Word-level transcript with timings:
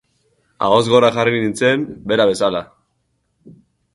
Ahoz 0.67 0.79
gora 0.93 1.11
jarri 1.17 1.41
nintzen, 1.43 1.85
bera 2.11 2.27
bezala. 2.31 2.61